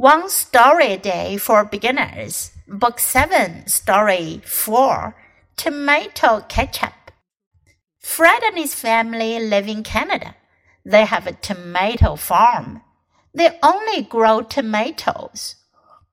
[0.00, 5.14] One Story Day for Beginners, Book 7, Story 4
[5.58, 7.10] Tomato Ketchup.
[7.98, 10.36] Fred and his family live in Canada.
[10.86, 12.80] They have a tomato farm.
[13.34, 15.56] They only grow tomatoes.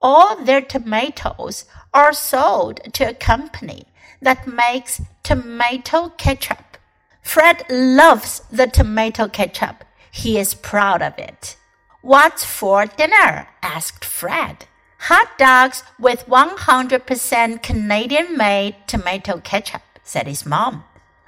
[0.00, 3.86] All their tomatoes are sold to a company
[4.20, 6.76] that makes tomato ketchup.
[7.20, 9.82] Fred loves the tomato ketchup.
[10.12, 11.56] He is proud of it.
[12.01, 13.47] What's for dinner?
[13.61, 14.65] asked Fred.
[15.09, 20.83] Hot dogs with 100% Canadian made tomato ketchup, said his mom.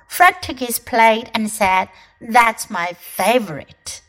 [0.07, 1.89] Fred took his plate and said,
[2.19, 4.01] That's my favorite.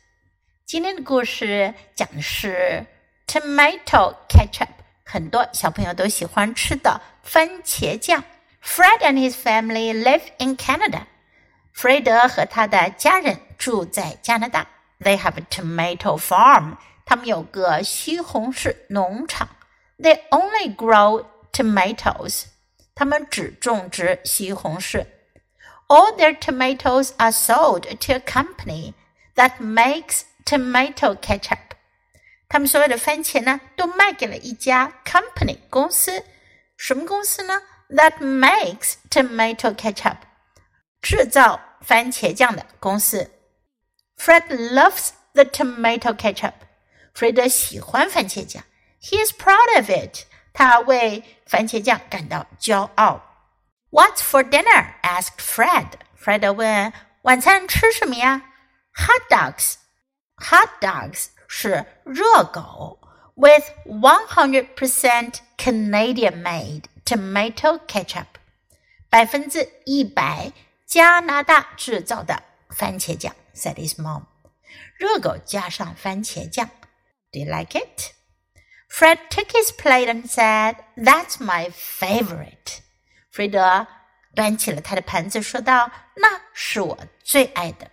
[0.65, 2.87] 今天的故事讲的是
[3.27, 4.69] tomato ketchup，
[5.05, 8.25] 很多小朋友都喜欢吃的番茄酱。
[8.63, 11.03] Fred and his family live in Canada.
[11.73, 14.67] 弗雷德和他的家人住在加拿大。
[15.01, 16.77] They have a tomato farm.
[17.05, 19.49] 他们有个西红柿农场。
[19.99, 22.45] They only grow tomatoes.
[22.95, 25.07] 他们只种植西红柿。
[25.89, 28.95] All their tomatoes are sold to a company
[29.35, 31.59] that makes tomato ketchup.
[32.49, 36.25] 他们所有的番茄呢，都卖给了一家 company 公司。
[36.77, 37.63] 什么公司呢？
[37.89, 40.19] That makes tomato ketchup.
[41.03, 43.31] 制造番茄酱的公司。
[44.17, 46.55] Fred loves the tomato ketchup.
[47.15, 48.63] 弗雷德喜欢番茄酱。
[49.01, 50.25] He is proud of it.
[50.53, 53.23] 他为番茄酱感到骄傲。
[53.91, 54.95] What's for dinner?
[55.03, 55.93] asked Fred.
[56.19, 56.93] Fred 问：“
[57.23, 58.43] 晚餐吃什么呀？”
[58.95, 59.77] Hot dogs.
[60.37, 62.99] Hot dogs 是热狗，
[63.35, 68.27] with one hundred percent Canadian made tomato ketchup.
[69.09, 70.53] 百分之一百
[70.87, 73.35] 加拿大制造的番茄酱。
[73.55, 74.27] said his mom.
[74.99, 76.69] 热狗加上番茄酱.
[77.33, 78.13] Do you like it?
[78.89, 82.81] Fred took his plate and said, That's my favorite.
[83.31, 83.87] 弗雷德
[84.35, 87.91] 端起了他的盘子，说道：“那是我最爱的。”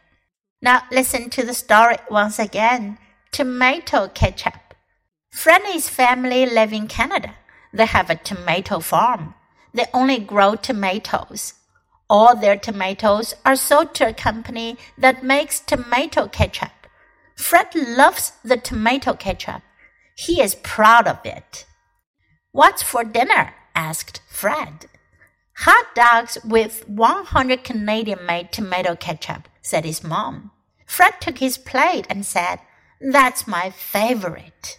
[0.60, 2.98] Now listen to the story once again.
[3.32, 4.54] Tomato ketchup.
[5.32, 7.36] Fred and his family live in Canada.
[7.74, 9.34] They have a tomato farm.
[9.74, 11.54] They only grow tomatoes.
[12.13, 16.87] All their tomatoes are sold to a company that makes tomato ketchup.
[17.37, 19.63] Fred loves the tomato ketchup.
[20.15, 21.65] He is proud of it.
[22.51, 23.55] What's for dinner?
[23.75, 24.91] asked Fred.
[25.61, 30.51] Hot dogs with 100 Canadian made tomato ketchup, said his mom.
[30.85, 32.59] Fred took his plate and said,
[33.01, 34.77] That's my favorite.